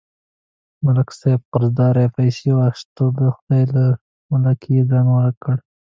[0.85, 3.83] ملک صاحب قرضدارۍ پسې واخیست، د خدای له
[4.31, 5.57] ملکه یې ځان ورک کړ.